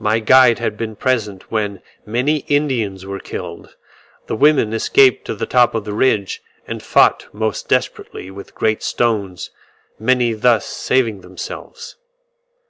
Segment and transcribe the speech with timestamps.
[0.00, 3.76] My guide had been present when many Indians were killed:
[4.26, 8.82] the women escaped to the top of the ridge, and fought most desperately with great
[8.82, 9.50] stones;
[10.00, 11.94] many thus saving themselves.